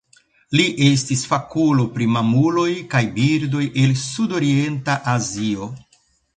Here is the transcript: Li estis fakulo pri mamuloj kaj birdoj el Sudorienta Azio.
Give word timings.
Li 0.59 0.63
estis 0.85 1.21
fakulo 1.31 1.85
pri 1.99 2.07
mamuloj 2.15 2.65
kaj 2.95 3.03
birdoj 3.21 3.63
el 3.85 3.95
Sudorienta 4.07 4.99
Azio. 5.17 5.73